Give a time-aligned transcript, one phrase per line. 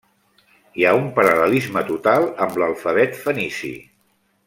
[0.79, 3.75] Hi ha un paral·lelisme total amb l'alfabet fenici.